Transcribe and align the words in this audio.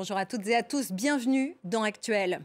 Bonjour 0.00 0.16
à 0.16 0.24
toutes 0.24 0.46
et 0.46 0.56
à 0.56 0.62
tous, 0.62 0.92
bienvenue 0.92 1.58
dans 1.62 1.82
Actuel. 1.82 2.40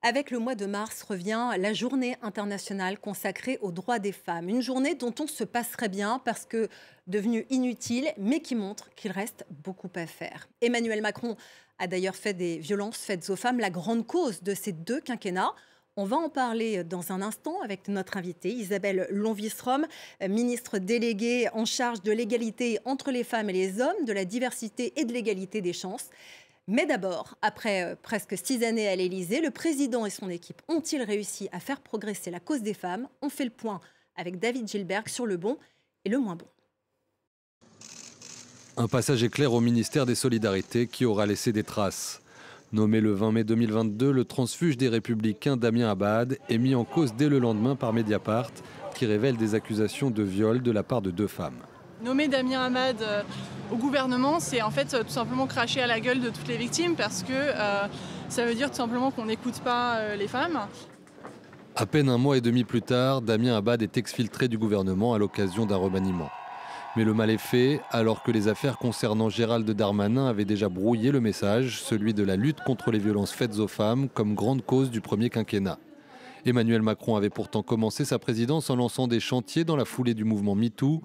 Avec 0.00 0.30
le 0.30 0.38
mois 0.38 0.54
de 0.54 0.64
mars 0.64 1.02
revient 1.02 1.50
la 1.58 1.74
journée 1.74 2.16
internationale 2.22 2.98
consacrée 2.98 3.58
aux 3.60 3.72
droits 3.72 3.98
des 3.98 4.10
femmes. 4.10 4.48
Une 4.48 4.62
journée 4.62 4.94
dont 4.94 5.14
on 5.20 5.26
se 5.26 5.44
passerait 5.44 5.90
bien 5.90 6.18
parce 6.24 6.46
que 6.46 6.70
devenue 7.06 7.44
inutile, 7.50 8.10
mais 8.16 8.40
qui 8.40 8.54
montre 8.54 8.88
qu'il 8.94 9.12
reste 9.12 9.44
beaucoup 9.50 9.90
à 9.96 10.06
faire. 10.06 10.48
Emmanuel 10.62 11.02
Macron 11.02 11.36
a 11.78 11.88
d'ailleurs 11.88 12.16
fait 12.16 12.32
des 12.32 12.56
violences 12.56 12.96
faites 12.96 13.28
aux 13.28 13.36
femmes 13.36 13.60
la 13.60 13.68
grande 13.68 14.06
cause 14.06 14.42
de 14.42 14.54
ces 14.54 14.72
deux 14.72 15.02
quinquennats. 15.02 15.52
On 15.96 16.06
va 16.06 16.16
en 16.16 16.30
parler 16.30 16.84
dans 16.84 17.12
un 17.12 17.20
instant 17.20 17.60
avec 17.60 17.86
notre 17.88 18.16
invitée 18.16 18.50
Isabelle 18.50 19.06
Lonvistrom, 19.10 19.86
ministre 20.26 20.78
déléguée 20.78 21.50
en 21.52 21.66
charge 21.66 22.02
de 22.02 22.12
l'égalité 22.12 22.78
entre 22.86 23.12
les 23.12 23.24
femmes 23.24 23.50
et 23.50 23.52
les 23.52 23.82
hommes, 23.82 24.06
de 24.06 24.12
la 24.14 24.24
diversité 24.24 24.98
et 24.98 25.04
de 25.04 25.12
l'égalité 25.12 25.60
des 25.60 25.74
chances. 25.74 26.08
Mais 26.66 26.86
d'abord, 26.86 27.36
après 27.42 27.84
euh, 27.84 27.94
presque 28.00 28.38
six 28.42 28.64
années 28.64 28.88
à 28.88 28.96
l'Élysée, 28.96 29.42
le 29.42 29.50
président 29.50 30.06
et 30.06 30.10
son 30.10 30.30
équipe 30.30 30.62
ont-ils 30.68 31.02
réussi 31.02 31.48
à 31.52 31.60
faire 31.60 31.80
progresser 31.80 32.30
la 32.30 32.40
cause 32.40 32.62
des 32.62 32.72
femmes? 32.72 33.06
On 33.20 33.28
fait 33.28 33.44
le 33.44 33.50
point 33.50 33.80
avec 34.16 34.38
David 34.38 34.66
Gilberg 34.66 35.08
sur 35.08 35.26
le 35.26 35.36
bon 35.36 35.58
et 36.06 36.08
le 36.08 36.18
moins 36.18 36.36
bon. 36.36 36.46
Un 38.78 38.88
passage 38.88 39.22
éclair 39.22 39.52
au 39.52 39.60
ministère 39.60 40.06
des 40.06 40.14
Solidarités 40.14 40.86
qui 40.86 41.04
aura 41.04 41.26
laissé 41.26 41.52
des 41.52 41.64
traces. 41.64 42.22
Nommé 42.72 43.00
le 43.00 43.12
20 43.12 43.32
mai 43.32 43.44
2022, 43.44 44.10
le 44.10 44.24
transfuge 44.24 44.78
des 44.78 44.88
Républicains 44.88 45.56
Damien 45.58 45.90
Abad 45.90 46.38
est 46.48 46.58
mis 46.58 46.74
en 46.74 46.84
cause 46.84 47.14
dès 47.14 47.28
le 47.28 47.38
lendemain 47.38 47.76
par 47.76 47.92
Mediapart, 47.92 48.50
qui 48.96 49.04
révèle 49.04 49.36
des 49.36 49.54
accusations 49.54 50.10
de 50.10 50.22
viol 50.22 50.62
de 50.62 50.70
la 50.72 50.82
part 50.82 51.02
de 51.02 51.10
deux 51.10 51.28
femmes. 51.28 51.60
Nommer 52.04 52.28
Damien 52.28 52.60
Hamad 52.60 53.00
euh, 53.00 53.22
au 53.72 53.76
gouvernement, 53.76 54.38
c'est 54.38 54.60
en 54.60 54.70
fait 54.70 54.94
tout 54.94 55.10
simplement 55.10 55.46
cracher 55.46 55.80
à 55.80 55.86
la 55.86 56.00
gueule 56.00 56.20
de 56.20 56.28
toutes 56.28 56.48
les 56.48 56.58
victimes 56.58 56.96
parce 56.96 57.22
que 57.22 57.32
euh, 57.32 57.86
ça 58.28 58.44
veut 58.44 58.54
dire 58.54 58.70
tout 58.70 58.76
simplement 58.76 59.10
qu'on 59.10 59.24
n'écoute 59.24 59.60
pas 59.60 59.96
euh, 59.96 60.14
les 60.14 60.28
femmes. 60.28 60.60
À 61.74 61.86
peine 61.86 62.10
un 62.10 62.18
mois 62.18 62.36
et 62.36 62.42
demi 62.42 62.62
plus 62.64 62.82
tard, 62.82 63.22
Damien 63.22 63.56
Abad 63.56 63.80
est 63.80 63.96
exfiltré 63.96 64.48
du 64.48 64.58
gouvernement 64.58 65.14
à 65.14 65.18
l'occasion 65.18 65.64
d'un 65.64 65.76
remaniement. 65.76 66.28
Mais 66.94 67.04
le 67.04 67.14
mal 67.14 67.30
est 67.30 67.38
fait, 67.38 67.80
alors 67.90 68.22
que 68.22 68.30
les 68.30 68.48
affaires 68.48 68.76
concernant 68.76 69.30
Gérald 69.30 69.68
Darmanin 69.70 70.26
avaient 70.26 70.44
déjà 70.44 70.68
brouillé 70.68 71.10
le 71.10 71.22
message, 71.22 71.80
celui 71.80 72.12
de 72.12 72.22
la 72.22 72.36
lutte 72.36 72.60
contre 72.66 72.90
les 72.90 72.98
violences 72.98 73.32
faites 73.32 73.58
aux 73.58 73.66
femmes 73.66 74.10
comme 74.10 74.34
grande 74.34 74.62
cause 74.62 74.90
du 74.90 75.00
premier 75.00 75.30
quinquennat. 75.30 75.78
Emmanuel 76.44 76.82
Macron 76.82 77.16
avait 77.16 77.30
pourtant 77.30 77.62
commencé 77.62 78.04
sa 78.04 78.18
présidence 78.18 78.68
en 78.68 78.76
lançant 78.76 79.08
des 79.08 79.20
chantiers 79.20 79.64
dans 79.64 79.76
la 79.76 79.86
foulée 79.86 80.12
du 80.12 80.24
mouvement 80.24 80.54
MeToo, 80.54 81.02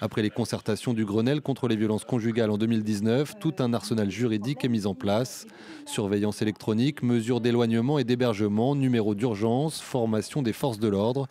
après 0.00 0.22
les 0.22 0.30
concertations 0.30 0.94
du 0.94 1.04
Grenelle 1.04 1.42
contre 1.42 1.68
les 1.68 1.76
violences 1.76 2.04
conjugales 2.04 2.50
en 2.50 2.56
2019, 2.56 3.34
tout 3.38 3.54
un 3.58 3.74
arsenal 3.74 4.10
juridique 4.10 4.64
est 4.64 4.68
mis 4.68 4.86
en 4.86 4.94
place. 4.94 5.46
Surveillance 5.84 6.40
électronique, 6.40 7.02
mesures 7.02 7.40
d'éloignement 7.40 7.98
et 7.98 8.04
d'hébergement, 8.04 8.74
numéros 8.74 9.14
d'urgence, 9.14 9.80
formation 9.80 10.40
des 10.40 10.54
forces 10.54 10.78
de 10.78 10.88
l'ordre. 10.88 11.26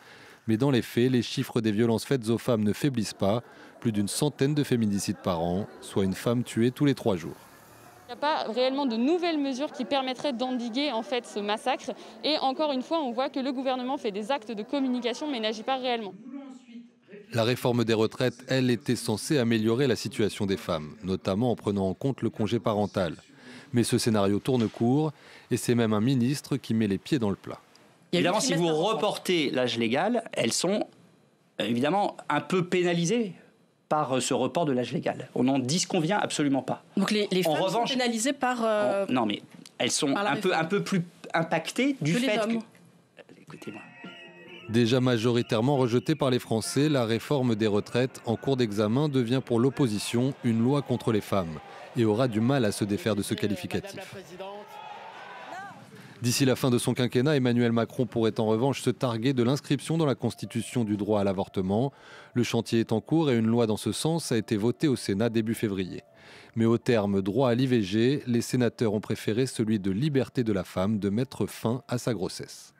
Mais 0.47 0.57
dans 0.57 0.69
les 0.71 0.83
faits, 0.83 1.11
les 1.11 1.23
chiffres 1.23 1.61
des 1.61 1.71
violences 1.71 2.05
faites 2.05 2.29
aux 2.29 2.37
femmes 2.37 2.63
ne 2.63 2.73
faiblissent 2.73 3.13
pas. 3.13 3.41
Plus 3.79 3.91
d'une 3.91 4.07
centaine 4.07 4.53
de 4.53 4.63
féminicides 4.63 5.17
par 5.23 5.41
an, 5.41 5.67
soit 5.81 6.03
une 6.03 6.13
femme 6.13 6.43
tuée 6.43 6.71
tous 6.71 6.85
les 6.85 6.95
trois 6.95 7.15
jours. 7.15 7.37
Il 8.07 8.13
n'y 8.13 8.13
a 8.13 8.21
pas 8.21 8.51
réellement 8.51 8.85
de 8.85 8.97
nouvelles 8.97 9.37
mesures 9.37 9.71
qui 9.71 9.85
permettraient 9.85 10.33
d'endiguer 10.33 10.91
en 10.91 11.03
fait 11.03 11.25
ce 11.25 11.39
massacre. 11.39 11.91
Et 12.23 12.37
encore 12.39 12.71
une 12.71 12.81
fois, 12.81 12.99
on 13.01 13.11
voit 13.11 13.29
que 13.29 13.39
le 13.39 13.51
gouvernement 13.51 13.97
fait 13.97 14.11
des 14.11 14.31
actes 14.31 14.51
de 14.51 14.63
communication 14.63 15.27
mais 15.29 15.39
n'agit 15.39 15.63
pas 15.63 15.77
réellement. 15.77 16.13
La 17.31 17.43
réforme 17.43 17.83
des 17.85 17.93
retraites, 17.93 18.43
elle, 18.47 18.71
était 18.71 18.95
censée 18.95 19.37
améliorer 19.37 19.85
la 19.85 19.95
situation 19.95 20.47
des 20.47 20.57
femmes, 20.57 20.95
notamment 21.03 21.51
en 21.51 21.55
prenant 21.55 21.87
en 21.87 21.93
compte 21.93 22.21
le 22.21 22.29
congé 22.31 22.59
parental. 22.59 23.15
Mais 23.71 23.83
ce 23.83 23.99
scénario 23.99 24.39
tourne 24.39 24.67
court 24.67 25.13
et 25.51 25.57
c'est 25.57 25.75
même 25.75 25.93
un 25.93 26.01
ministre 26.01 26.57
qui 26.57 26.73
met 26.73 26.87
les 26.87 26.97
pieds 26.97 27.19
dans 27.19 27.29
le 27.29 27.35
plat. 27.35 27.59
Évidemment, 28.11 28.39
si 28.39 28.55
vous 28.55 28.73
reportez 28.73 29.51
l'âge 29.51 29.77
légal, 29.77 30.23
elles 30.33 30.53
sont 30.53 30.87
euh, 31.61 31.65
évidemment 31.65 32.17
un 32.29 32.41
peu 32.41 32.65
pénalisées 32.65 33.33
par 33.89 34.13
euh, 34.13 34.19
ce 34.19 34.33
report 34.33 34.65
de 34.65 34.71
l'âge 34.71 34.91
légal. 34.91 35.29
On 35.35 35.43
n'en 35.43 35.59
disconvient 35.59 36.17
absolument 36.17 36.63
pas. 36.63 36.83
Donc 36.97 37.11
les, 37.11 37.27
femmes 37.43 37.69
sont 37.69 37.83
pénalisées 37.83 38.33
par... 38.33 38.63
Euh, 38.63 39.05
non, 39.09 39.27
mais 39.27 39.43
elles 39.77 39.91
sont 39.91 40.15
un 40.15 40.35
peu, 40.37 40.55
un 40.55 40.65
peu 40.65 40.83
plus 40.83 41.03
impactées 41.35 41.95
du 42.01 42.15
fait 42.15 42.37
que... 42.37 42.55
Écoutez-moi. 43.41 43.81
Déjà 44.69 45.01
majoritairement 45.01 45.77
rejetée 45.77 46.13
par 46.13 46.29
les 46.29 46.37
Français, 46.37 46.89
la 46.89 47.03
réforme 47.03 47.55
des 47.55 47.65
retraites 47.65 48.21
en 48.25 48.35
cours 48.35 48.55
d'examen 48.55 49.09
devient 49.09 49.41
pour 49.43 49.59
l'opposition 49.59 50.35
une 50.43 50.61
loi 50.63 50.83
contre 50.83 51.11
les 51.11 51.21
femmes 51.21 51.59
et 51.97 52.05
aura 52.05 52.27
du 52.27 52.39
mal 52.39 52.65
à 52.65 52.71
se 52.71 52.83
défaire 52.83 53.15
de 53.15 53.23
ce 53.23 53.33
qualificatif. 53.33 54.15
D'ici 56.21 56.45
la 56.45 56.55
fin 56.55 56.69
de 56.69 56.77
son 56.77 56.93
quinquennat, 56.93 57.35
Emmanuel 57.35 57.71
Macron 57.71 58.05
pourrait 58.05 58.39
en 58.39 58.45
revanche 58.45 58.81
se 58.81 58.91
targuer 58.91 59.33
de 59.33 59.41
l'inscription 59.41 59.97
dans 59.97 60.05
la 60.05 60.15
Constitution 60.15 60.83
du 60.83 60.97
droit 60.97 61.21
à 61.21 61.23
l'avortement. 61.23 61.91
Le 62.35 62.43
chantier 62.43 62.79
est 62.81 62.91
en 62.91 63.01
cours 63.01 63.31
et 63.31 63.37
une 63.37 63.47
loi 63.47 63.65
dans 63.65 63.77
ce 63.77 63.91
sens 63.91 64.31
a 64.31 64.37
été 64.37 64.55
votée 64.55 64.87
au 64.87 64.95
Sénat 64.95 65.29
début 65.29 65.55
février. 65.55 66.03
Mais 66.55 66.65
au 66.65 66.77
terme 66.77 67.23
droit 67.23 67.49
à 67.49 67.55
l'IVG, 67.55 68.21
les 68.27 68.41
sénateurs 68.41 68.93
ont 68.93 69.01
préféré 69.01 69.47
celui 69.47 69.79
de 69.79 69.89
liberté 69.89 70.43
de 70.43 70.53
la 70.53 70.63
femme 70.63 70.99
de 70.99 71.09
mettre 71.09 71.47
fin 71.47 71.81
à 71.87 71.97
sa 71.97 72.13
grossesse. 72.13 72.73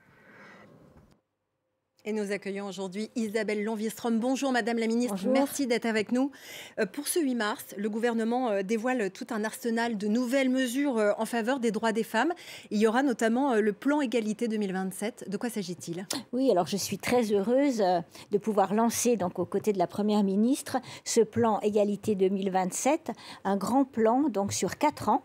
Et 2.06 2.14
nous 2.14 2.32
accueillons 2.32 2.66
aujourd'hui 2.66 3.12
Isabelle 3.18 3.62
Lonvistrom. 3.62 4.20
Bonjour 4.20 4.54
Madame 4.54 4.78
la 4.78 4.88
Ministre, 4.88 5.18
merci 5.28 5.68
d'être 5.68 5.86
avec 5.86 6.14
nous. 6.14 6.32
Euh, 6.80 6.86
pour 6.86 7.10
ce 7.10 7.20
8 7.20 7.36
mars, 7.36 7.66
le 7.76 7.90
gouvernement 7.90 8.52
euh, 8.52 8.62
dévoile 8.64 9.12
tout 9.12 9.28
un 9.32 9.44
arsenal 9.44 9.98
de 9.98 10.08
nouvelles 10.08 10.50
mesures 10.50 10.98
euh, 10.98 11.12
en 11.18 11.26
faveur 11.26 11.60
des 11.60 11.72
droits 11.72 11.92
des 11.92 12.06
femmes. 12.06 12.32
Il 12.72 12.80
y 12.80 12.88
aura 12.88 13.04
notamment 13.04 13.56
le 13.56 13.74
plan 13.74 14.00
égalité 14.00 14.48
2027. 14.48 15.30
De 15.30 15.36
quoi 15.36 15.50
s'agit-il? 15.50 16.08
Oui, 16.32 16.50
alors 16.50 16.68
je 16.68 16.78
suis 16.78 16.98
très 16.98 17.34
heureuse 17.34 17.84
de 18.32 18.38
pouvoir 18.38 18.74
lancer, 18.74 19.18
donc 19.18 19.38
aux 19.38 19.46
côtés 19.46 19.74
de 19.74 19.78
la 19.78 19.88
Première 19.88 20.24
ministre, 20.24 20.78
ce 21.04 21.20
plan 21.20 21.60
égalité 21.60 22.16
2027, 22.16 23.12
un 23.44 23.58
grand 23.58 23.84
plan 23.84 24.30
donc 24.30 24.54
sur 24.54 24.78
quatre 24.78 25.10
ans, 25.10 25.22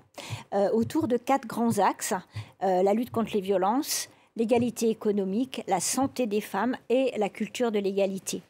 autour 0.73 1.07
de 1.07 1.17
quatre 1.17 1.47
grands 1.47 1.79
axes 1.79 2.15
la 2.61 2.95
lutte 2.95 3.11
contre 3.11 3.33
les 3.35 3.41
violences, 3.41 4.09
l'égalité 4.37 4.89
économique, 4.91 5.63
la 5.67 5.81
santé 5.81 6.27
des 6.27 6.41
femmes 6.41 6.77
et 6.89 7.13
la 7.17 7.29
culture 7.29 7.71
de 7.71 7.79
l'égalité. 7.79 8.43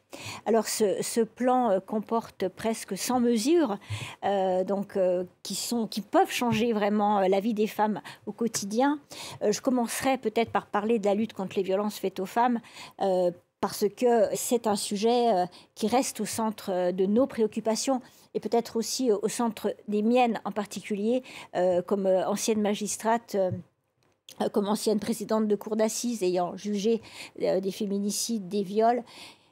Alors 0.46 0.66
ce, 0.66 1.22
plan 1.24 1.70
euh, 1.70 1.80
comporte 1.80 2.48
presque 2.48 2.96
100 2.96 3.20
mesures 3.20 3.78
euh, 4.24 4.64
donc, 4.64 4.96
euh, 4.96 5.24
qui, 5.42 5.54
sont, 5.54 5.86
qui 5.86 6.00
peuvent 6.00 6.30
changer 6.30 6.72
vraiment 6.72 7.20
la 7.20 7.40
vie 7.40 7.54
des 7.54 7.66
femmes 7.66 8.00
au 8.26 8.32
quotidien. 8.32 8.98
je 9.42 9.60
commencerai 9.60 10.18
peut-être 10.18 10.50
par 10.50 10.66
parler 10.66 10.98
de 10.98 11.06
la 11.06 11.14
lutte 11.14 11.32
contre 11.32 11.56
les 11.56 11.62
violences 11.62 11.98
faites 11.98 12.20
aux 12.20 12.26
femmes 12.26 12.60
parce 13.60 13.86
que 13.96 14.28
c'est 14.34 14.66
un 14.66 14.76
sujet 14.76 15.46
qui 15.74 15.86
reste 15.86 16.20
au 16.20 16.26
centre 16.26 16.92
de 16.92 17.06
nos 17.06 17.26
préoccupations 17.26 18.02
et 18.34 18.40
peut-être 18.40 18.76
aussi 18.76 19.10
au 19.10 19.28
centre 19.28 19.74
des 19.88 20.02
miennes 20.02 20.40
en 20.44 20.52
particulier, 20.52 21.22
comme 21.86 22.06
ancienne 22.06 22.60
magistrate 22.60 23.36
comme 24.52 24.68
ancienne 24.68 25.00
présidente 25.00 25.48
de 25.48 25.56
cour 25.56 25.76
d'assises 25.76 26.22
ayant 26.22 26.56
jugé 26.56 27.00
euh, 27.42 27.60
des 27.60 27.70
féminicides, 27.70 28.48
des 28.48 28.62
viols. 28.62 29.02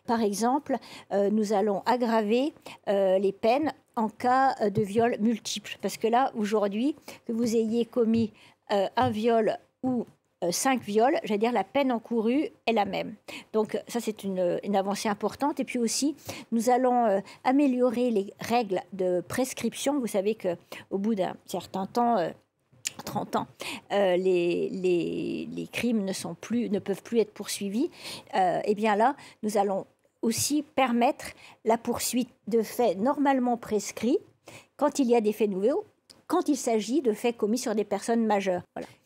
Par 0.06 0.20
exemple, 0.20 0.76
euh, 1.12 1.30
nous 1.30 1.52
allons 1.52 1.82
aggraver 1.86 2.52
les 2.88 3.32
peines 3.32 3.72
en 3.94 4.08
cas 4.08 4.70
de 4.70 4.82
viol 4.82 5.16
multiple. 5.20 5.78
Parce 5.80 5.96
que 5.96 6.08
là, 6.08 6.32
aujourd'hui, 6.34 6.96
que 7.26 7.32
vous 7.32 7.54
ayez 7.54 7.84
commis 7.84 8.32
un 8.68 9.10
viol 9.10 9.58
ou 9.82 10.06
cinq 10.50 10.82
viols, 10.82 11.18
j'allais 11.24 11.38
dire 11.38 11.52
la 11.52 11.62
peine 11.62 11.92
encourue 11.92 12.48
est 12.66 12.72
la 12.72 12.86
même. 12.86 13.14
Donc 13.52 13.78
ça 13.86 14.00
c'est 14.00 14.24
une, 14.24 14.58
avancée 14.74 15.08
importante. 15.08 15.60
Et 15.60 15.64
puis 15.64 15.78
aussi, 15.78 16.16
nous 16.50 16.70
allons 16.70 17.22
améliorer 17.44 18.10
les 18.10 18.32
règles 18.40 18.80
de 18.92 19.20
prescription. 19.20 20.00
Vous 20.00 20.06
savez 20.06 20.34
que 20.34 20.56
au 20.90 20.98
bout 20.98 21.14
d'un 21.14 21.36
certain 21.46 21.86
temps, 21.86 22.16
30 23.04 23.36
ans, 23.36 23.46
euh, 23.92 24.16
les, 24.16 25.68
crimes 25.72 26.04
ne, 26.04 26.12
sont 26.12 26.34
plus, 26.34 26.70
ne 26.70 26.78
peuvent 26.78 27.02
plus 27.02 27.20
être 27.20 27.32
poursuivis, 27.32 27.90
euh, 28.34 28.60
eh 28.64 28.74
bien 28.74 28.96
là, 28.96 29.16
nous 29.42 29.56
allons 29.56 29.86
aussi 30.22 30.62
permettre 30.62 31.26
la 31.64 31.78
poursuite 31.78 32.30
de 32.46 32.62
faits 32.62 32.98
normalement 32.98 33.56
prescrits 33.56 34.18
quand 34.76 34.98
il 34.98 35.08
y 35.08 35.16
a 35.16 35.20
des 35.20 35.32
faits 35.32 35.50
nouveaux 35.50 35.84
quand 36.26 36.48
il 36.48 36.56
s'agit 36.56 37.02
de 37.02 37.12
faits 37.12 37.36
commis 37.36 37.58
sur 37.58 37.74
des 37.74 37.84
personnes 37.84 38.26
majeures. 38.26 38.62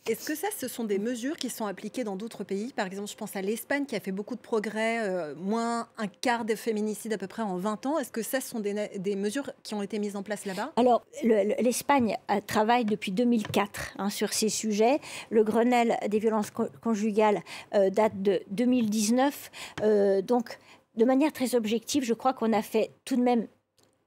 Est-ce 0.08 0.24
que 0.24 0.36
ça, 0.36 0.46
ce 0.56 0.68
sont 0.68 0.84
des 0.84 1.00
mesures 1.00 1.36
qui 1.36 1.50
sont 1.50 1.66
appliquées 1.66 2.04
dans 2.04 2.14
d'autres 2.14 2.44
pays? 2.44 2.72
Par 2.72 2.86
exemple, 2.86 3.10
je 3.10 3.16
pense 3.16 3.34
à 3.34 3.42
l'Espagne 3.42 3.86
qui 3.86 3.96
a 3.96 4.00
fait 4.00 4.12
beaucoup 4.12 4.36
de 4.36 4.40
progrès, 4.40 5.00
euh, 5.00 5.34
moins 5.34 5.88
un 5.98 6.06
quart 6.06 6.44
des 6.44 6.54
féminicides 6.54 7.12
à 7.12 7.18
peu 7.18 7.26
près 7.26 7.42
en 7.42 7.56
20 7.56 7.86
ans. 7.86 7.98
Est-ce 7.98 8.12
que 8.12 8.22
ça, 8.22 8.40
ce 8.40 8.48
sont 8.48 8.60
des, 8.60 9.16
mesures 9.16 9.50
qui 9.64 9.74
ont 9.74 9.82
été 9.82 9.98
mises 9.98 10.14
en 10.14 10.22
place 10.22 10.44
là-bas? 10.44 10.72
Alors, 10.76 11.02
l'Espagne 11.24 12.16
travaille 12.46 12.84
depuis 12.84 13.10
2004 13.10 13.94
hein, 13.98 14.10
sur 14.10 14.32
ces 14.32 14.48
sujets. 14.48 15.00
Le 15.30 15.42
Grenelle 15.42 15.96
des 16.08 16.20
violences 16.20 16.52
conjugales 16.80 17.42
euh, 17.74 17.90
date 17.90 18.22
de 18.22 18.42
2019. 18.50 19.50
Euh, 19.82 20.22
donc, 20.22 20.58
de 20.96 21.04
manière 21.04 21.32
très 21.32 21.54
objective, 21.54 22.04
je 22.04 22.14
crois 22.14 22.32
qu'on 22.32 22.52
a 22.52 22.62
fait 22.62 22.90
tout 23.04 23.16
de 23.16 23.22
même 23.22 23.46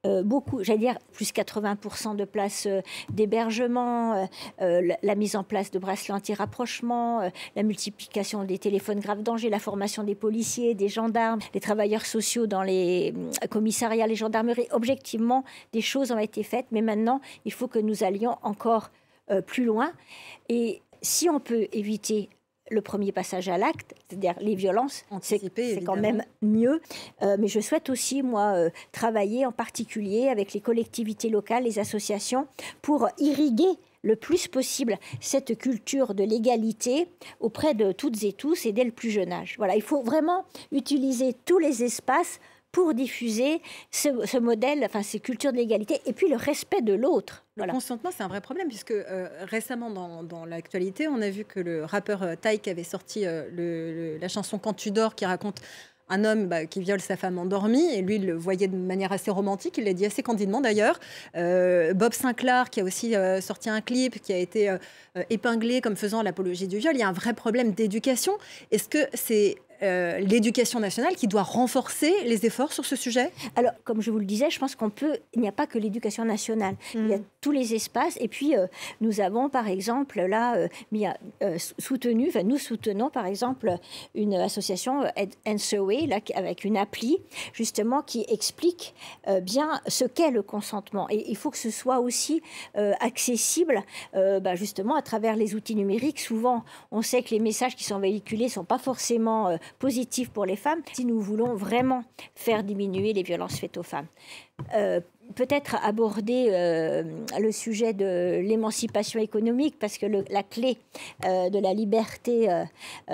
euh, 0.06 0.22
beaucoup, 0.22 0.64
j'allais 0.64 0.78
dire 0.78 0.98
plus 1.12 1.30
80% 1.30 2.16
de 2.16 2.24
places 2.24 2.64
euh, 2.66 2.80
d'hébergement, 3.12 4.26
euh, 4.62 4.92
la, 5.02 5.14
mise 5.14 5.36
en 5.36 5.44
place 5.44 5.70
de 5.70 5.78
bracelets 5.78 6.14
anti-rapprochement, 6.14 7.30
la 7.54 7.62
multiplication 7.62 8.44
des 8.44 8.56
téléphones 8.56 9.00
graves 9.00 9.22
danger, 9.22 9.50
la 9.50 9.58
formation 9.58 10.02
des 10.02 10.14
policiers, 10.14 10.74
des 10.74 10.88
gendarmes, 10.88 11.40
des 11.52 11.60
travailleurs 11.60 12.06
sociaux 12.06 12.46
dans 12.46 12.62
les 12.62 13.12
commissariats, 13.50 14.06
les 14.06 14.14
gendarmeries. 14.14 14.68
Objectivement, 14.70 15.44
des 15.74 15.82
choses 15.82 16.12
ont 16.12 16.18
été 16.18 16.44
faites, 16.44 16.66
mais 16.70 16.80
maintenant, 16.80 17.20
il 17.44 17.52
faut 17.52 17.68
que 17.68 17.78
nous 17.78 18.02
allions 18.02 18.38
encore 18.42 18.90
plus 19.46 19.64
loin. 19.64 19.92
Et 20.48 20.80
si 21.02 21.28
on 21.28 21.40
peut 21.40 21.68
éviter 21.72 22.30
le 22.70 22.80
premier 22.80 23.12
passage 23.12 23.48
à 23.48 23.58
l'acte, 23.58 23.94
c'est-à-dire 24.08 24.34
les 24.40 24.54
violences, 24.54 25.04
c'est 25.20 25.40
quand 25.84 25.96
même 25.96 26.22
mieux. 26.40 26.80
Euh, 27.22 27.36
mais 27.38 27.48
je 27.48 27.60
souhaite 27.60 27.90
aussi, 27.90 28.22
moi, 28.22 28.54
euh, 28.54 28.70
travailler 28.92 29.44
en 29.44 29.52
particulier 29.52 30.28
avec 30.28 30.52
les 30.52 30.60
collectivités 30.60 31.28
locales, 31.28 31.64
les 31.64 31.78
associations, 31.78 32.46
pour 32.80 33.08
irriguer 33.18 33.78
le 34.02 34.16
plus 34.16 34.48
possible 34.48 34.96
cette 35.20 35.58
culture 35.58 36.14
de 36.14 36.24
l'égalité 36.24 37.08
auprès 37.40 37.74
de 37.74 37.92
toutes 37.92 38.22
et 38.24 38.32
tous 38.32 38.64
et 38.64 38.72
dès 38.72 38.84
le 38.84 38.92
plus 38.92 39.10
jeune 39.10 39.32
âge. 39.32 39.56
Voilà, 39.58 39.76
il 39.76 39.82
faut 39.82 40.02
vraiment 40.02 40.44
utiliser 40.72 41.34
tous 41.44 41.58
les 41.58 41.84
espaces 41.84 42.40
pour 42.72 42.94
diffuser 42.94 43.60
ce, 43.90 44.38
modèle, 44.38 44.84
enfin 44.84 45.02
ces 45.02 45.20
cultures 45.20 45.52
de 45.52 45.56
l'égalité, 45.56 46.00
et 46.06 46.12
puis 46.12 46.28
le 46.28 46.36
respect 46.36 46.82
de 46.82 46.92
l'autre. 46.92 47.44
Le 47.56 47.66
consentement, 47.66 48.10
c'est 48.16 48.22
un 48.22 48.28
vrai 48.28 48.40
problème, 48.40 48.68
puisque 48.68 48.92
euh, 48.92 49.28
récemment, 49.42 49.90
dans, 49.90 50.44
l'actualité, 50.44 51.08
on 51.08 51.20
a 51.20 51.30
vu 51.30 51.44
que 51.44 51.60
le 51.60 51.84
rappeur 51.84 52.22
euh, 52.22 52.34
Taïk 52.40 52.68
avait 52.68 52.84
sorti 52.84 53.26
euh, 53.26 54.18
la 54.18 54.28
chanson 54.28 54.58
Quand 54.58 54.72
tu 54.72 54.90
dors, 54.90 55.14
qui 55.14 55.26
raconte 55.26 55.60
un 56.08 56.24
homme 56.24 56.46
bah, 56.46 56.66
qui 56.66 56.80
viole 56.80 57.00
sa 57.00 57.16
femme 57.16 57.38
endormie, 57.38 57.92
et 57.92 58.02
lui, 58.02 58.16
il 58.16 58.26
le 58.26 58.34
voyait 58.34 58.66
de 58.66 58.76
manière 58.76 59.12
assez 59.12 59.30
romantique, 59.30 59.78
il 59.78 59.84
l'a 59.84 59.92
dit 59.92 60.06
assez 60.06 60.22
candidement 60.22 60.60
d'ailleurs. 60.60 60.98
Bob 61.34 62.12
Sinclair, 62.12 62.68
qui 62.68 62.80
a 62.80 62.84
aussi 62.84 63.14
sorti 63.40 63.70
un 63.70 63.80
clip, 63.80 64.20
qui 64.20 64.32
a 64.32 64.38
été 64.38 64.76
épinglé 65.28 65.80
comme 65.80 65.94
faisant 65.94 66.22
l'apologie 66.22 66.66
du 66.66 66.78
viol, 66.78 66.96
il 66.96 66.98
y 66.98 67.04
a 67.04 67.08
un 67.08 67.12
vrai 67.12 67.32
problème 67.32 67.70
d'éducation. 67.70 68.32
Est-ce 68.72 68.88
que 68.88 69.06
c'est 69.14 69.54
euh, 69.82 70.18
l'éducation 70.18 70.78
nationale 70.78 71.16
qui 71.16 71.26
doit 71.26 71.42
renforcer 71.42 72.12
les 72.24 72.44
efforts 72.44 72.72
sur 72.72 72.84
ce 72.84 72.96
sujet 72.96 73.32
Alors, 73.56 73.72
comme 73.84 74.02
je 74.02 74.10
vous 74.10 74.18
le 74.18 74.26
disais, 74.26 74.50
je 74.50 74.58
pense 74.58 74.74
qu'on 74.74 74.90
peut. 74.90 75.18
Il 75.32 75.40
n'y 75.40 75.48
a 75.48 75.52
pas 75.52 75.66
que 75.66 75.78
l'éducation 75.78 76.24
nationale. 76.24 76.76
Il 76.94 77.08
y 77.08 77.14
a 77.14 77.18
mm. 77.18 77.24
tous 77.40 77.50
les 77.50 77.74
espaces. 77.74 78.18
Et 78.20 78.28
puis, 78.28 78.56
euh, 78.56 78.66
nous 79.00 79.20
avons, 79.20 79.48
par 79.48 79.68
exemple, 79.68 80.20
là, 80.20 80.56
euh, 80.56 81.58
soutenu, 81.78 82.28
enfin, 82.28 82.42
nous 82.42 82.58
soutenons, 82.58 83.08
par 83.08 83.24
exemple, 83.24 83.74
une 84.14 84.34
association 84.34 85.04
NSOE, 85.46 86.06
là, 86.06 86.18
avec 86.34 86.64
une 86.64 86.76
appli, 86.76 87.18
justement, 87.54 88.02
qui 88.02 88.26
explique 88.28 88.94
bien 89.42 89.80
ce 89.86 90.04
qu'est 90.04 90.30
le 90.30 90.42
consentement. 90.42 91.08
Et 91.10 91.30
il 91.30 91.36
faut 91.36 91.50
que 91.50 91.58
ce 91.58 91.70
soit 91.70 92.00
aussi 92.00 92.42
accessible, 92.74 93.82
bah, 94.14 94.54
justement, 94.54 94.94
à 94.94 95.02
travers 95.02 95.36
les 95.36 95.54
outils 95.54 95.74
numériques. 95.74 96.20
Souvent, 96.20 96.64
on 96.90 97.02
sait 97.02 97.22
que 97.22 97.30
les 97.30 97.40
messages 97.40 97.76
qui 97.76 97.84
sont 97.84 97.98
véhiculés 97.98 98.44
ne 98.44 98.50
sont 98.50 98.64
pas 98.64 98.78
forcément 98.78 99.56
positif 99.78 100.30
pour 100.30 100.46
les 100.46 100.56
femmes 100.56 100.82
si 100.92 101.04
nous 101.04 101.20
voulons 101.20 101.54
vraiment 101.54 102.04
faire 102.34 102.62
diminuer 102.64 103.12
les 103.12 103.22
violences 103.22 103.58
faites 103.58 103.76
aux 103.76 103.82
femmes. 103.82 104.06
Euh, 104.74 105.00
peut-être 105.36 105.76
aborder 105.84 106.48
euh, 106.50 107.04
le 107.38 107.52
sujet 107.52 107.92
de 107.92 108.40
l'émancipation 108.40 109.20
économique, 109.20 109.78
parce 109.78 109.96
que 109.96 110.06
la 110.06 110.42
clé 110.42 110.76
euh, 111.24 111.50
de 111.50 111.58
la 111.60 111.72
liberté 111.72 112.48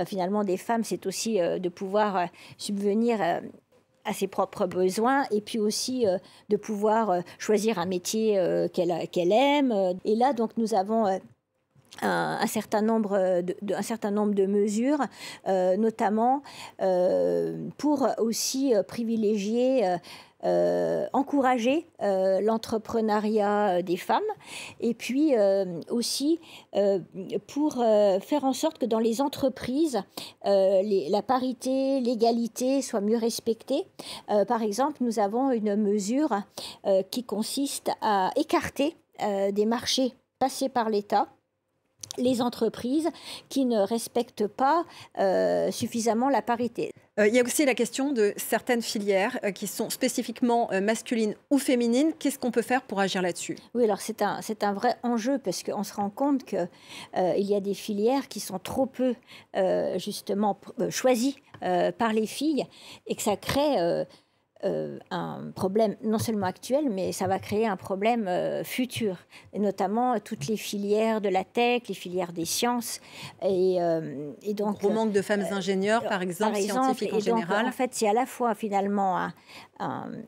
finalement 0.06 0.42
des 0.42 0.56
femmes, 0.56 0.82
c'est 0.82 1.06
aussi 1.06 1.38
de 1.38 1.68
pouvoir 1.68 2.28
subvenir 2.56 3.20
à 3.20 4.12
ses 4.14 4.28
propres 4.28 4.66
besoins 4.66 5.24
et 5.30 5.40
puis 5.42 5.58
aussi 5.58 6.06
de 6.48 6.56
pouvoir 6.56 7.22
choisir 7.38 7.78
un 7.78 7.86
métier 7.86 8.40
qu'elle 8.72 9.32
aime. 9.32 9.74
Et 10.04 10.14
là, 10.14 10.32
donc, 10.32 10.56
nous 10.56 10.74
avons 10.74 11.20
un, 12.02 12.46
certain 12.46 12.82
nombre 12.82 13.42
de, 13.42 13.74
un 13.74 13.82
certain 13.82 14.10
nombre 14.10 14.34
de 14.34 14.46
mesures, 14.46 15.00
euh, 15.48 15.76
notamment 15.76 16.42
euh, 16.80 17.68
pour 17.78 18.06
aussi 18.18 18.74
euh, 18.74 18.82
privilégier 18.82 19.96
encourager 21.12 21.88
l'entrepreneuriat 21.98 23.82
des 23.82 23.96
femmes 23.96 24.20
et 24.78 24.94
puis 24.94 25.34
aussi 25.90 26.38
pour 27.48 27.82
faire 28.20 28.44
en 28.44 28.52
sorte 28.52 28.78
que 28.78 28.86
dans 28.86 29.00
les 29.00 29.20
entreprises, 29.20 30.00
la 30.44 31.22
parité, 31.22 32.00
l'égalité 32.00 32.80
soient 32.80 33.00
mieux 33.00 33.16
respectées. 33.16 33.86
par 34.46 34.62
exemple, 34.62 34.98
nous 35.00 35.18
avons 35.18 35.50
une 35.50 35.74
mesure 35.74 36.30
qui 37.10 37.24
consiste 37.24 37.90
à 38.00 38.30
écarter 38.36 38.94
des 39.50 39.66
marchés 39.66 40.14
passés 40.38 40.68
par 40.68 40.90
l'État 40.90 41.26
les 42.18 42.42
entreprises 42.42 43.08
qui 43.48 43.64
ne 43.64 43.78
respectent 43.78 44.46
pas 44.46 44.84
euh, 45.18 45.70
suffisamment 45.70 46.28
la 46.28 46.42
parité. 46.42 46.90
Euh, 47.18 47.26
il 47.26 47.34
y 47.34 47.40
a 47.40 47.42
aussi 47.42 47.64
la 47.64 47.74
question 47.74 48.12
de 48.12 48.34
certaines 48.36 48.82
filières 48.82 49.38
euh, 49.42 49.50
qui 49.50 49.66
sont 49.66 49.88
spécifiquement 49.88 50.68
masculines 50.82 51.34
ou 51.50 51.58
féminines. 51.58 52.12
Qu'est-ce 52.18 52.38
qu'on 52.38 52.50
peut 52.50 52.62
faire 52.62 52.82
pour 52.82 53.00
agir 53.00 53.22
là-dessus? 53.22 53.56
Oui, 53.74 53.84
alors 53.84 54.00
c'est 54.00 54.22
un, 54.22 54.42
c'est 54.42 54.64
un 54.64 54.72
vrai 54.72 54.96
enjeu 55.02 55.38
parce 55.38 55.62
qu'on 55.62 55.82
se 55.82 55.94
rend 55.94 56.10
compte 56.10 56.44
qu'il 56.44 56.68
il 57.16 57.44
y 57.44 57.54
a 57.54 57.60
des 57.60 57.74
filières 57.74 58.28
qui 58.28 58.40
sont 58.40 58.58
trop 58.58 58.86
peu 58.86 59.14
justement 59.96 60.58
choisies 60.90 61.36
par 61.60 62.12
les 62.12 62.26
filles 62.26 62.66
et 63.06 63.14
que 63.14 63.22
ça 63.22 63.36
crée 63.36 64.04
euh, 64.66 64.98
un 65.10 65.50
problème 65.54 65.96
non 66.02 66.18
seulement 66.18 66.46
actuel, 66.46 66.90
mais 66.90 67.12
ça 67.12 67.26
va 67.26 67.38
créer 67.38 67.66
un 67.66 67.76
problème 67.76 68.26
euh, 68.28 68.64
futur, 68.64 69.16
et 69.52 69.58
notamment 69.58 70.18
toutes 70.20 70.46
les 70.46 70.56
filières 70.56 71.20
de 71.20 71.28
la 71.28 71.44
tech, 71.44 71.82
les 71.88 71.94
filières 71.94 72.32
des 72.32 72.44
sciences. 72.44 73.00
Et, 73.42 73.76
euh, 73.80 74.32
et 74.42 74.54
donc, 74.54 74.80
gros 74.80 74.90
manque 74.90 75.12
de 75.12 75.22
femmes 75.22 75.44
ingénieurs, 75.50 76.02
par 76.04 76.22
exemple, 76.22 76.56
scientifiques 76.56 77.14
en 77.14 77.20
général. 77.20 77.66
en 77.66 77.72
fait, 77.72 77.90
c'est 77.92 78.08
à 78.08 78.12
la 78.12 78.26
fois 78.26 78.54
finalement 78.54 79.16
un, 79.18 79.32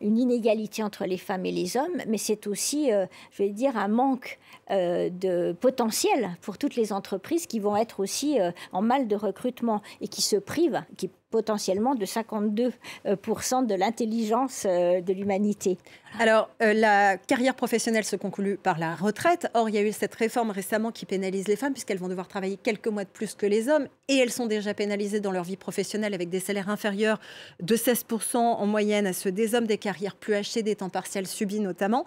une 0.01 0.19
inégalité 0.19 0.83
entre 0.83 1.05
les 1.05 1.17
femmes 1.17 1.47
et 1.47 1.53
les 1.53 1.77
hommes, 1.77 2.03
mais 2.07 2.19
c'est 2.19 2.47
aussi, 2.47 2.91
je 2.91 3.43
vais 3.43 3.51
dire, 3.51 3.77
un 3.77 3.89
manque 3.89 4.39
de 4.71 5.53
potentiel 5.53 6.37
pour 6.43 6.59
toutes 6.59 6.77
les 6.77 6.93
entreprises 6.93 7.47
qui 7.47 7.59
vont 7.59 7.77
être 7.77 8.01
aussi 8.01 8.39
en 8.73 8.83
mal 8.83 9.09
de 9.09 9.17
recrutement 9.17 9.81
et 10.01 10.09
qui 10.09 10.23
se 10.23 10.37
privent, 10.37 10.83
qui 10.97 11.11
potentiellement 11.31 11.95
de 11.95 12.05
52% 12.05 12.73
euh, 13.07 13.67
de 13.67 13.75
l'intelligence 13.75 14.65
euh, 14.67 15.01
de 15.01 15.13
l'humanité. 15.13 15.79
Alors, 16.19 16.51
euh, 16.63 16.73
la 16.73 17.17
carrière 17.17 17.55
professionnelle 17.55 18.05
se 18.05 18.17
conclut 18.17 18.57
par 18.57 18.79
la 18.79 18.95
retraite. 18.95 19.49
Or, 19.55 19.69
il 19.69 19.75
y 19.75 19.79
a 19.79 19.83
eu 19.83 19.93
cette 19.93 20.15
réforme 20.15 20.51
récemment 20.51 20.91
qui 20.91 21.07
pénalise 21.07 21.47
les 21.47 21.57
femmes 21.57 21.73
puisqu'elles 21.73 21.99
vont 21.99 22.09
devoir 22.09 22.29
travailler 22.29 22.57
quelques 22.57 22.89
mois 22.89 23.05
de 23.05 23.09
plus 23.09 23.35
que 23.35 23.47
les 23.47 23.69
hommes 23.69 23.87
et 24.09 24.17
elles 24.17 24.33
sont 24.33 24.47
déjà 24.47 24.75
pénalisées 24.75 25.21
dans 25.21 25.31
leur 25.31 25.45
vie 25.45 25.57
professionnelle 25.57 26.15
avec 26.15 26.29
des 26.29 26.41
salaires 26.41 26.71
inférieurs 26.71 27.21
de 27.61 27.77
16% 27.77 28.37
en 28.37 28.67
moyenne 28.67 29.07
à 29.07 29.13
ceux 29.13 29.31
des 29.31 29.55
hommes, 29.55 29.67
des 29.67 29.79
carrières 29.79 30.17
plus 30.17 30.35
hachées, 30.35 30.63
des 30.63 30.77
temps 30.77 30.89
partiels 30.89 31.27
subis 31.27 31.61
notamment. 31.61 32.05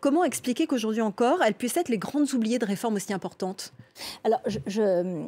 comment 0.00 0.24
expliquer 0.24 0.66
qu'aujourd'hui 0.66 1.02
encore, 1.02 1.42
elles 1.42 1.54
puissent 1.54 1.76
être 1.76 1.88
les 1.88 1.98
grandes 1.98 2.32
oubliées 2.34 2.58
de 2.58 2.66
réformes 2.66 2.94
aussi 2.96 3.12
importantes? 3.12 3.72
Alors, 4.24 4.40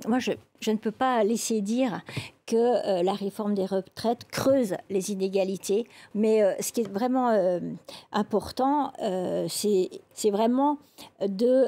moi, 0.07 0.19
je, 0.19 0.33
je 0.61 0.71
ne 0.71 0.77
peux 0.77 0.91
pas 0.91 1.25
laisser 1.25 1.61
dire 1.61 2.03
que 2.47 2.57
euh, 2.57 3.03
la 3.03 3.13
réforme 3.13 3.55
des 3.55 3.65
retraites 3.65 4.25
creuse 4.31 4.75
les 4.91 5.13
inégalités, 5.13 5.87
mais 6.15 6.43
euh, 6.43 6.53
ce 6.61 6.73
qui 6.73 6.81
est 6.81 6.91
vraiment 6.91 7.31
euh, 7.31 7.61
important, 8.13 8.93
c'est 9.49 10.31
vraiment 10.31 10.79
de 11.21 11.67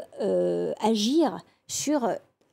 agir 0.84 1.38
sur 1.66 2.08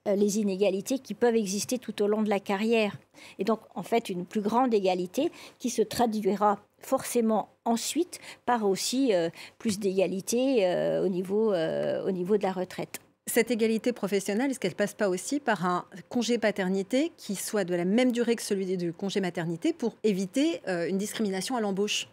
les 0.06 0.40
inégalités 0.40 1.00
qui 1.00 1.14
peuvent 1.14 1.36
exister 1.36 1.78
tout 1.78 2.02
au 2.02 2.08
long 2.08 2.22
de 2.22 2.30
la 2.30 2.40
carrière. 2.40 2.98
Et 3.38 3.44
donc, 3.44 3.60
en 3.76 3.84
fait, 3.84 4.10
une 4.10 4.26
plus 4.26 4.42
grande 4.42 4.74
égalité 4.74 5.32
qui 5.60 5.70
se 5.70 5.82
traduira 5.82 6.60
forcément 6.80 7.50
ensuite 7.66 8.20
par 8.46 8.68
aussi 8.68 9.12
plus 9.58 9.80
d'égalité 9.80 10.66
au, 11.02 11.06
au 11.06 12.12
niveau 12.12 12.38
de 12.38 12.44
la 12.44 12.52
retraite 12.52 13.00
cette 13.30 13.52
égalité 13.52 13.94
professionnelle, 13.94 14.52
est-ce 14.52 14.60
qu'elle 14.60 14.76
passe 14.76 14.94
pas 14.94 15.08
aussi 15.08 15.40
par 15.40 15.66
un 15.66 15.86
congé 16.10 16.38
paternité 16.38 17.12
qui 17.16 17.36
soit 17.36 17.64
de 17.64 17.76
la 17.76 17.86
même 17.86 18.12
durée 18.12 18.36
que 18.36 18.42
celui 18.42 18.76
du 18.76 18.92
congé 18.92 19.22
maternité 19.22 19.72
pour 19.72 19.96
éviter 20.04 20.62
euh, 20.68 20.90
une 20.90 20.98
discrimination 20.98 21.56
à 21.56 21.62
l'embauche? 21.62 22.10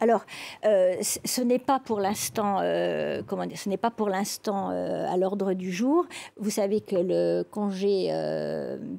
Alors, 0.00 0.24
euh, 0.64 0.96
ce 1.02 1.40
n'est 1.40 1.60
pas 1.60 1.78
pour 1.78 2.00
l'instant, 2.00 2.58
euh, 2.62 3.22
ce 3.54 3.68
n'est 3.68 3.76
pas 3.76 3.92
pour 3.92 4.08
l'instant 4.08 4.70
à 4.70 5.16
l'ordre 5.16 5.52
du 5.52 5.70
jour. 5.70 6.04
Vous 6.36 6.50
savez 6.50 6.80
que 6.80 6.96
le 6.96 7.44
congé 7.48 8.10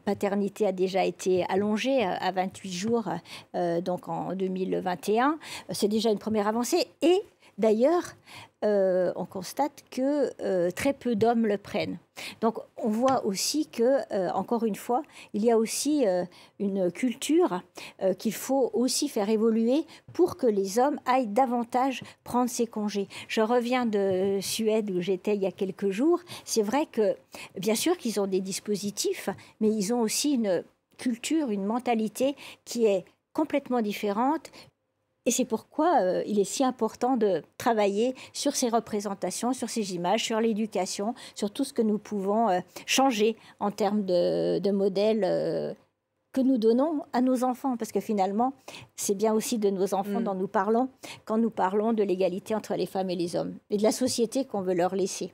paternité 0.05 0.65
a 0.65 0.71
déjà 0.71 1.03
été 1.03 1.45
allongé 1.49 2.05
à, 2.05 2.31
28 2.31 2.71
jours, 2.71 3.09
donc 3.81 4.07
en 4.07 4.33
2021. 4.33 5.37
C'est 5.71 5.89
déjà 5.89 6.11
une 6.11 6.17
première 6.17 6.47
avancée 6.47 6.87
et 7.01 7.21
D'ailleurs, 7.57 8.03
euh, 8.63 9.11
on 9.15 9.25
constate 9.25 9.83
que 9.91 10.31
euh, 10.41 10.71
très 10.71 10.93
peu 10.93 11.15
d'hommes 11.15 11.45
le 11.45 11.57
prennent. 11.57 11.97
Donc 12.39 12.59
on 12.77 12.89
voit 12.89 13.25
aussi 13.25 13.67
que, 13.67 13.99
euh, 14.13 14.29
encore 14.31 14.63
une 14.63 14.75
fois, 14.75 15.03
il 15.33 15.43
y 15.43 15.51
a 15.51 15.57
aussi 15.57 16.05
une 16.59 16.91
culture 16.91 17.61
qu'il 18.19 18.33
faut 18.33 18.69
aussi 18.73 19.09
faire 19.09 19.29
évoluer 19.29 19.85
pour 20.13 20.37
que 20.37 20.47
les 20.47 20.79
hommes 20.79 20.99
aillent 21.05 21.27
davantage 21.27 22.03
prendre 22.23 22.49
ces 22.49 22.67
congés. 22.67 23.07
Je 23.27 23.41
reviens 23.41 23.85
de 23.85 24.39
Suède 24.41 24.89
où 24.91 25.01
j'étais 25.01 25.35
il 25.35 25.41
y 25.41 25.47
a 25.47 25.51
quelques 25.51 25.89
jours. 25.89 26.21
C'est 26.45 26.61
vrai 26.61 26.85
que, 26.85 27.15
bien 27.57 27.75
sûr 27.75 27.97
qu'ils 27.97 28.19
ont 28.19 28.27
des 28.27 28.41
dispositifs, 28.41 29.29
mais 29.59 29.69
ils 29.69 29.93
ont 29.93 30.01
aussi 30.01 30.33
une 30.33 30.63
culture, 30.97 31.49
une 31.49 31.65
mentalité 31.65 32.35
qui 32.65 32.85
est 32.85 33.05
complètement 33.33 33.81
différente, 33.81 34.51
et 35.25 35.31
c'est 35.31 35.45
pourquoi 35.45 36.01
euh, 36.01 36.23
il 36.25 36.39
est 36.39 36.43
si 36.43 36.63
important 36.63 37.15
de 37.15 37.43
travailler 37.57 38.13
sur 38.33 38.55
ces 38.55 38.69
représentations, 38.69 39.53
sur 39.53 39.69
ces 39.69 39.95
images, 39.95 40.23
sur 40.23 40.41
l'éducation, 40.41 41.15
sur 41.33 41.51
tout 41.51 41.63
ce 41.63 41.73
que 41.73 41.81
nous 41.81 41.97
pouvons 41.97 42.49
euh, 42.49 42.59
changer 42.85 43.37
en 43.59 43.71
termes 43.71 44.03
de, 44.03 44.59
de 44.59 44.71
modèles 44.71 45.23
euh, 45.23 45.73
que 46.33 46.41
nous 46.41 46.57
donnons 46.57 47.03
à 47.13 47.21
nos 47.21 47.43
enfants. 47.43 47.77
Parce 47.77 47.91
que 47.91 48.01
finalement, 48.01 48.53
c'est 48.95 49.15
bien 49.15 49.33
aussi 49.33 49.59
de 49.59 49.69
nos 49.69 49.93
enfants 49.93 50.19
mm. 50.19 50.23
dont 50.25 50.35
nous 50.35 50.47
parlons 50.47 50.89
quand 51.25 51.37
nous 51.37 51.51
parlons 51.51 51.93
de 51.93 52.03
l'égalité 52.03 52.53
entre 52.53 52.75
les 52.75 52.85
femmes 52.85 53.09
et 53.09 53.15
les 53.15 53.35
hommes 53.35 53.55
et 53.69 53.77
de 53.77 53.83
la 53.83 53.91
société 53.91 54.43
qu'on 54.45 54.61
veut 54.61 54.75
leur 54.75 54.95
laisser. 54.95 55.33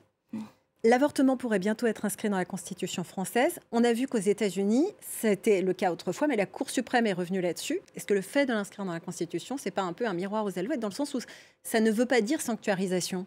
L'avortement 0.82 1.36
pourrait 1.36 1.58
bientôt 1.58 1.86
être 1.86 2.06
inscrit 2.06 2.30
dans 2.30 2.38
la 2.38 2.46
Constitution 2.46 3.04
française. 3.04 3.60
On 3.70 3.84
a 3.84 3.92
vu 3.92 4.06
qu'aux 4.08 4.16
États-Unis, 4.16 4.86
c'était 5.02 5.60
le 5.60 5.74
cas 5.74 5.92
autrefois, 5.92 6.26
mais 6.26 6.36
la 6.36 6.46
Cour 6.46 6.70
suprême 6.70 7.06
est 7.06 7.12
revenue 7.12 7.42
là-dessus. 7.42 7.80
Est-ce 7.94 8.06
que 8.06 8.14
le 8.14 8.22
fait 8.22 8.46
de 8.46 8.54
l'inscrire 8.54 8.86
dans 8.86 8.92
la 8.92 9.00
Constitution, 9.00 9.58
c'est 9.58 9.70
pas 9.70 9.82
un 9.82 9.92
peu 9.92 10.06
un 10.06 10.14
miroir 10.14 10.46
aux 10.46 10.58
alouettes, 10.58 10.80
dans 10.80 10.88
le 10.88 10.94
sens 10.94 11.12
où 11.12 11.20
ça 11.62 11.80
ne 11.80 11.90
veut 11.90 12.06
pas 12.06 12.22
dire 12.22 12.40
sanctuarisation? 12.40 13.26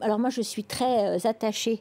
Alors 0.00 0.18
moi, 0.18 0.30
je 0.30 0.42
suis 0.42 0.64
très 0.64 1.16
euh, 1.16 1.28
attachée 1.28 1.80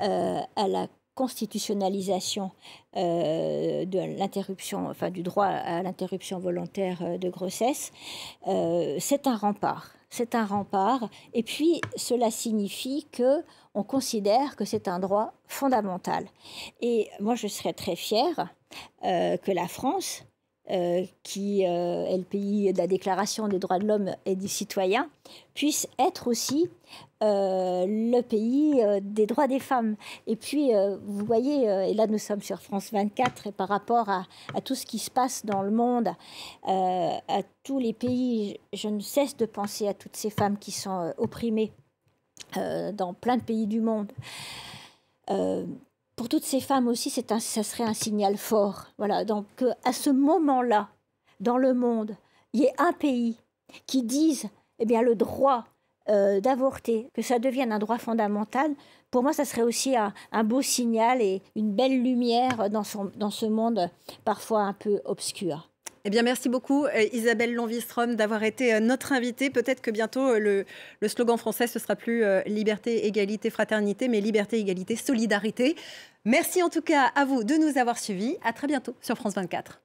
euh, 0.00 0.40
à 0.56 0.68
la 0.68 0.88
constitutionnalisation 1.14 2.50
euh, 2.96 3.84
de 3.84 3.98
l'interruption, 4.18 4.88
enfin 4.88 5.10
du 5.10 5.22
droit 5.22 5.44
à 5.44 5.82
l'interruption 5.82 6.38
volontaire 6.38 7.18
de 7.18 7.28
grossesse, 7.28 7.92
c'est 8.98 9.26
un 9.26 9.36
rempart. 9.36 9.92
C'est 10.14 10.34
un 10.34 10.44
rempart. 10.44 11.08
Et 11.32 11.42
puis, 11.42 11.80
cela 11.96 12.30
signifie 12.30 13.06
que 13.12 13.42
on 13.72 13.82
considère 13.82 14.56
que 14.56 14.66
c'est 14.66 14.86
un 14.86 14.98
droit 14.98 15.32
fondamental. 15.46 16.26
Et 16.82 17.08
moi, 17.18 17.34
je 17.34 17.46
serais 17.46 17.72
très 17.72 17.96
fière 17.96 18.54
euh, 19.06 19.38
que 19.38 19.50
la 19.50 19.66
France, 19.68 20.24
euh, 20.70 21.04
qui 21.22 21.66
euh, 21.66 22.06
est 22.06 22.16
le 22.16 22.24
pays 22.24 22.72
de 22.72 22.78
la 22.78 22.86
Déclaration 22.86 23.48
des 23.48 23.58
droits 23.58 23.78
de 23.78 23.86
l'homme 23.86 24.10
et 24.26 24.36
des 24.36 24.48
citoyens, 24.48 25.08
puisse 25.54 25.88
être 25.98 26.28
aussi 26.28 26.70
le 27.24 28.20
pays 28.22 28.82
des 29.00 29.26
droits 29.26 29.46
des 29.46 29.60
femmes. 29.60 29.94
Et 30.26 30.34
puis, 30.34 30.72
vous 31.04 31.24
voyez, 31.24 31.62
et 31.62 31.94
là 31.94 32.08
nous 32.08 32.18
sommes 32.18 32.42
sur 32.42 32.60
France 32.60 32.90
24, 32.92 33.46
et 33.46 33.52
par 33.52 33.68
rapport 33.68 34.08
à, 34.08 34.24
tout 34.64 34.74
ce 34.74 34.84
qui 34.84 34.98
se 34.98 35.08
passe 35.08 35.46
dans 35.46 35.62
le 35.62 35.70
monde, 35.70 36.08
à 36.64 37.42
tous 37.62 37.78
les 37.78 37.92
pays, 37.92 38.58
je 38.72 38.88
ne 38.88 38.98
cesse 38.98 39.36
de 39.36 39.46
penser 39.46 39.86
à 39.86 39.94
toutes 39.94 40.16
ces 40.16 40.30
femmes 40.30 40.58
qui 40.58 40.72
sont 40.72 41.14
opprimées 41.16 41.70
euh, 42.58 42.92
dans 42.92 43.14
plein 43.14 43.38
de 43.38 43.42
pays 43.42 43.66
du 43.66 43.80
monde. 43.80 44.12
Euh, 46.12 46.16
pour 46.16 46.28
toutes 46.28 46.44
ces 46.44 46.60
femmes 46.60 46.88
aussi, 46.88 47.10
c'est 47.10 47.32
un, 47.32 47.40
ça 47.40 47.62
serait 47.62 47.84
un 47.84 47.94
signal 47.94 48.36
fort. 48.36 48.86
Voilà, 48.98 49.24
donc 49.24 49.46
à 49.84 49.92
ce 49.92 50.10
moment-là, 50.10 50.88
dans 51.40 51.58
le 51.58 51.74
monde, 51.74 52.16
il 52.52 52.60
y 52.60 52.64
ait 52.64 52.74
un 52.78 52.92
pays 52.92 53.38
qui 53.86 54.02
dise, 54.02 54.48
eh 54.78 54.86
bien, 54.86 55.02
le 55.02 55.14
droit 55.14 55.64
euh, 56.08 56.40
d'avorter, 56.40 57.08
que 57.14 57.22
ça 57.22 57.38
devienne 57.38 57.72
un 57.72 57.78
droit 57.78 57.98
fondamental, 57.98 58.74
pour 59.10 59.22
moi, 59.22 59.32
ça 59.32 59.44
serait 59.44 59.62
aussi 59.62 59.94
un, 59.96 60.44
beau 60.44 60.62
signal 60.62 61.20
et 61.20 61.42
une 61.54 61.74
belle 61.74 62.02
lumière 62.02 62.70
dans 62.70 62.82
ce 62.82 63.46
monde 63.46 63.90
parfois 64.24 64.62
un 64.62 64.72
peu 64.72 65.02
obscur. 65.04 65.71
Eh 66.04 66.10
bien, 66.10 66.22
merci 66.22 66.48
beaucoup, 66.48 66.84
euh, 66.86 67.04
Isabelle 67.12 67.54
Lonvistrom, 67.54 68.16
d'avoir 68.16 68.42
été 68.42 68.74
euh, 68.74 68.80
notre 68.80 69.12
invitée. 69.12 69.50
Peut-être 69.50 69.80
que 69.80 69.92
bientôt, 69.92 70.30
euh, 70.30 70.64
le, 71.00 71.08
slogan 71.08 71.38
français, 71.38 71.68
ce 71.68 71.78
sera 71.78 71.94
plus 71.94 72.24
liberté, 72.46 73.06
égalité, 73.06 73.50
fraternité, 73.50 74.08
mais 74.08 74.20
liberté, 74.20 74.58
égalité, 74.58 74.96
solidarité. 74.96 75.76
Merci 76.24 76.62
en 76.62 76.70
tout 76.70 76.82
cas 76.82 77.12
à 77.14 77.24
vous 77.24 77.44
de 77.44 77.54
nous 77.54 77.78
avoir 77.78 77.98
suivis. 77.98 78.36
À 78.42 78.52
très 78.52 78.66
bientôt 78.66 78.96
sur 79.00 79.16
France 79.16 79.34
24. 79.34 79.80